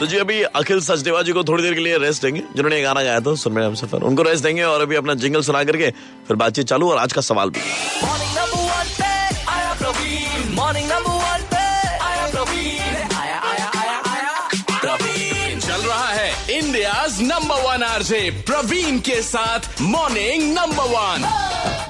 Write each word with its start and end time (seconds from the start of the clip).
तो 0.00 0.06
जी 0.06 0.16
अभी 0.16 0.40
अखिल 0.42 0.80
सचदेवा 0.80 1.20
जी 1.22 1.32
को 1.32 1.42
थोड़ी 1.44 1.62
देर 1.62 1.74
के 1.74 1.80
लिए 1.80 1.96
रेस्ट 1.98 2.22
देंगे। 2.22 2.40
जिन्होंने 2.40 2.76
ये 2.76 2.82
गाना 2.82 3.02
गाया 3.02 3.20
था 3.20 3.34
सुन 3.36 3.52
में 3.52 3.64
हम 3.64 3.74
सफ़र। 3.74 4.02
उनको 4.02 4.22
रेस्ट 4.22 4.44
देंगे 4.44 4.62
और 4.62 4.80
अभी 4.80 4.96
अपना 4.96 5.14
जिंगल 5.14 5.42
सुना 5.42 5.62
करके 5.64 5.90
फिर 6.28 6.36
बातचीत 6.36 6.66
चालू 6.66 6.90
और 6.90 6.98
आज 6.98 7.12
का 7.12 7.20
सवाल 7.20 7.50
भी। 7.50 7.60
मॉर्निंग 8.04 8.30
नंबर 8.30 8.62
वन 8.62 8.88
पे 8.98 9.10
आया 9.50 9.74
प्रवीण। 9.74 10.54
मॉर्निंग 10.56 10.88
नंबर 10.90 11.10
वन 11.24 11.44
पे 11.52 11.66
आया 12.04 12.26
प्रवीण। 12.30 12.96
आया 13.16 13.38
आया 13.40 13.70
आया 13.76 14.00
आया 14.08 14.32
प्रवीण। 14.80 15.60
चल 15.60 15.82
रहा 15.82 16.08
है 16.08 16.58
India 16.58 17.06
number 17.20 17.62
one 17.62 17.82
RJ 17.84 18.30
Praveen 18.46 18.98
के 19.00 19.20
साथ 19.22 19.80
मॉर्निंग 19.82 20.52
नंबर 20.54 20.90
वन 20.96 21.28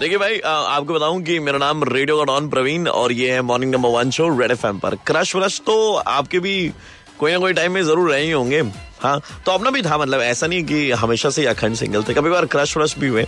देखिए 0.00 0.18
भाई 0.18 0.38
आ, 0.38 0.50
आपको 0.50 0.94
बताऊँ 0.94 1.22
कि 1.22 1.38
मेरा 1.38 1.58
नाम 1.58 1.82
रेडियो 1.84 2.16
का 2.18 2.24
डॉन 2.24 2.48
प्रवीण 2.50 2.86
और 2.88 3.12
ये 3.12 3.32
है 3.32 3.42
morning 3.42 3.74
number 3.74 3.88
one 3.88 4.10
show 4.10 4.28
Red 4.38 4.50
FM 4.50 4.78
पर। 4.78 4.94
क्रश 5.06 5.34
व्रश 5.36 5.60
तो 5.66 5.94
आपके 5.94 6.38
भी 6.38 6.72
कोई 7.20 7.32
ना 7.32 7.38
कोई 7.38 7.52
टाइम 7.52 7.72
में 7.72 7.82
ज़रूर 7.84 8.10
रहे 8.10 8.22
ही 8.22 8.30
होंगे। 8.30 8.60
हाँ 9.00 9.20
तो 9.46 9.52
अपना 9.52 9.70
भी 9.70 9.82
था 9.82 9.98
मतलब 9.98 10.20
ऐसा 10.20 10.46
नहीं 10.46 10.64
कि 10.64 10.90
हमेशा 10.92 11.30
से 11.30 11.44
अखंड 11.46 11.76
सिंगल 11.76 12.02
थे। 12.02 12.14
कभी 12.14 12.30
बार 12.30 12.46
क्रश 12.46 12.76
व्रश 12.76 12.96
भी 12.98 13.08
हुए। 13.08 13.22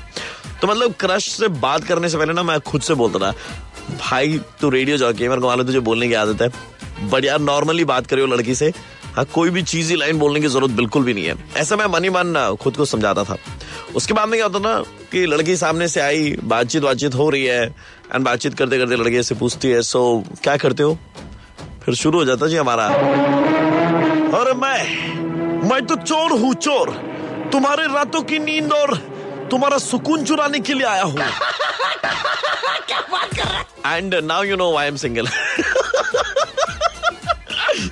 तो 0.61 0.67
मतलब 0.69 0.95
क्रश 1.01 1.29
से 1.31 1.49
बात 1.61 1.85
करने 1.85 2.09
से 2.09 2.19
पहले 2.19 2.33
ना 2.33 2.43
मैं 2.43 2.59
खुद 2.61 2.83
से 2.83 2.95
बोलता 2.95 3.19
था, 3.19 3.33
भाई, 4.01 4.39
तू 4.61 4.71
रेडियो 4.71 4.97
जॉकी 4.97 5.23
है 5.23 5.29
मेरे 5.29 5.41
को 5.41 5.47
मालूम 5.47 5.67
तुझे 5.67 5.81
बोलने 5.81 6.09
की 6.09 6.15
आदत 6.15 6.43
है। 6.43 7.09
बट 7.11 7.25
यार 7.25 7.41
नॉर्मली 7.41 7.85
बात 7.85 8.07
करियो 8.07 8.27
लड़की 8.27 8.55
से। 8.55 8.73
हाँ 9.15 9.25
कोई 9.25 9.51
भी 9.51 9.63
चीज़ 9.63 9.91
ही 9.91 9.97
लाइन 9.97 10.19
बोलने 10.19 10.41
की 10.41 10.49
ज़रूरत 10.49 10.71
बिल्कुल 10.73 11.05
भी 11.05 11.15
नहीं 11.15 11.25
है। 11.25 11.35
ऐसा 11.57 11.77
मैं 11.77 11.87
मन 11.87 12.05
ही 12.05 12.11
मन 12.11 12.57
खुद 12.61 12.77
को 12.77 12.85
समझाता 12.85 13.25
था। 13.25 13.37
उसके 13.97 14.15
बाद 14.15 14.29
में 14.29 14.39
क्या 14.39 14.47
होता 14.47 14.59
ना 14.59 14.79
कि 15.13 15.25
लड़की 15.27 15.57
सामने 15.57 15.89
से 15.89 16.01
आई 16.01 16.35
बातचीत 16.45 16.83
बातचीत 16.83 17.15
हो 17.15 17.29
रही 17.31 17.45
है 17.45 17.65
एंड 17.65 18.25
बातचीत 18.25 18.55
करते 18.55 18.79
करते 18.79 18.97
लड़के 18.97 19.23
से 19.23 19.35
पूछती 19.35 19.69
है 19.69 19.83
सो 19.83 20.03
क्या 20.43 20.57
करते 20.57 20.83
हो? 20.83 20.99
फिर 21.85 21.95
शुरू 21.95 22.19
हो 22.19 22.25
जाता 22.25 22.47
जी 22.47 22.57
हमारा। 22.57 22.87
अरे 24.39 24.53
मैं 24.61 25.69
मैं 25.69 25.81
तो 25.87 25.95
चोर 25.97 26.33
हूँ 26.41 26.53
चोर। 26.55 26.91
तुम्हारे 27.53 27.87
रातों 27.95 28.23
की 28.31 28.39
नींद 28.39 28.73
और 28.73 28.95
तुम्हारा 29.51 29.79
सुकून 29.79 30.25
चुराने 30.25 30.61
के 30.61 30.75
लिए 30.75 30.87
आया 30.87 31.03
हूँ। 31.03 31.15
क्या 32.87 33.01
बात 33.13 33.35
कर 33.37 33.45
रहा 33.45 33.97
and 33.97 34.15
now 34.15 34.43
you 34.45 34.57
know 34.57 34.75
I 34.77 34.87
am 34.89 34.97
single 34.97 35.27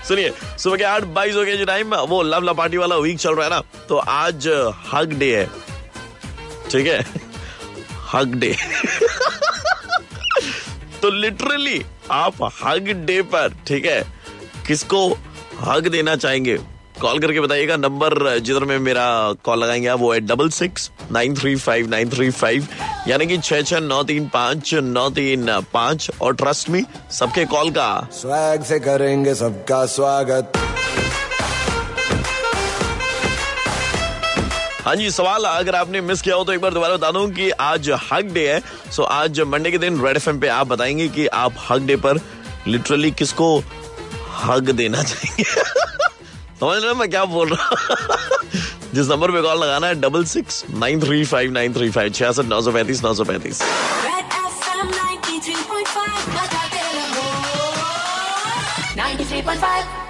सुनिए 0.08 0.32
सुबह 0.58 0.76
के 0.76 0.84
आठ 0.84 1.04
बाईस 1.16 1.34
हो 1.36 1.42
गए 1.44 1.56
जो 1.56 1.64
टाइम 1.64 1.94
वो 2.12 2.22
लव 2.22 2.54
पार्टी 2.54 2.76
वाला 2.76 2.96
वीक 2.96 3.18
चल 3.18 3.34
रहा 3.34 3.44
है 3.44 3.50
ना 3.50 3.60
तो 3.88 3.96
आज 3.96 4.48
हग 4.92 5.12
डे 5.18 5.36
है। 5.36 5.46
ठीक 6.70 6.86
है? 6.86 7.00
हग 8.12 8.34
डे 8.40 8.54
तो 11.02 11.10
लिटरली 11.10 11.78
आप 12.10 12.42
हग 12.64 12.88
डे 13.06 13.20
पर, 13.22 13.54
ठीक 13.66 13.86
है? 13.86 14.02
किसको 14.66 15.08
हग 15.60 15.88
देना 15.88 16.16
चाहेंगे? 16.16 16.58
कॉल 17.00 17.18
करके 17.18 17.40
बताइएगा 17.40 17.76
नंबर 17.76 18.38
जिधर 18.38 18.64
में 18.64 18.78
मेरा 18.78 19.04
कॉल 19.44 19.58
लगाएँगे 19.58 19.88
आप, 19.88 19.98
वो 19.98 20.12
है 20.12 20.20
double 20.20 20.48
six 20.50 20.90
nine 21.12 21.34
three 21.36 21.54
five 21.56 21.88
nine 21.88 22.10
three 22.10 22.30
five 22.30 22.66
यानी 23.08 23.26
कि 23.26 23.38
छह 23.38 23.62
छह 23.62 23.80
नौ 23.80 24.02
तीन 24.02 24.28
पाँच, 24.28 24.74
नौ 24.74 25.08
तीन 25.10 25.46
पाँच, 25.72 26.10
और 26.22 26.34
ट्रस्ट 26.34 26.70
मी 26.70 26.84
सबके 27.10 27.44
कॉल 27.44 27.70
का। 27.70 28.08
स्वैग 28.12 28.62
से 28.62 28.78
करेंगे 28.80 29.34
सबका 29.34 29.84
स्वागत। 29.86 30.52
हाँ 34.90 34.96
जी, 34.96 35.10
सवाल 35.10 35.44
अगर 35.44 35.74
आपने 35.76 36.00
मिस 36.00 36.22
किया 36.22 36.36
हो 36.36 36.44
तो 36.44 36.52
एक 36.52 36.60
बार 36.60 36.74
दोबारा 36.74 36.94
बता 36.96 37.10
दूँ 37.10 37.30
कि 37.30 37.50
आज 37.50 37.90
हक 38.12 38.30
डे 38.34 38.46
है। 38.52 38.62
सो 38.92 39.02
आज 39.02 39.40
मंडे 39.40 39.70
के 39.70 39.78
दिन 39.78 40.00
रेड 40.04 40.16
एफ़ 40.16 40.28
पे 40.40 40.48
आप 40.48 40.66
बताएँगे 40.66 41.08
कि 41.08 41.26
आप 41.26 41.54
हक 41.68 41.80
डे 41.80 41.96
पर 41.96 42.20
लिटरली 42.68 43.10
किसको 43.10 43.46
हक 44.38 44.70
देना 44.80 45.02
चाहेंगे 45.02 45.44
समझ 46.60 46.82
रहे 46.84 46.94
मैं 46.94 47.08
क्या 47.10 47.24
बोल 47.24 47.48
रहा 47.48 47.68
हूँ? 47.68 47.76
जिस 48.94 49.08
नंबर 49.08 49.30
पे 49.30 49.42
कॉल 49.42 49.62
लगाना 49.64 49.86
है 49.86 50.00
double 50.00 50.24
six 50.24 50.64
nine 50.70 51.00
three 51.00 51.24
five 51.24 51.52
nine 51.52 51.74
three 51.74 51.90
five 51.90 52.10
छियासठ 52.10 52.44
नौ 52.44 52.60
सौ 52.60 52.72
पैंतीस, 52.72 53.02
नौ 53.04 53.14
सौ 53.14 53.24
पैंतीस। 53.24 53.62
Red 53.62 54.36
FM 54.42 54.90
93.5 54.98 56.28
बजाते 56.36 56.82
रहो 56.98 57.24
93.5 58.98 60.09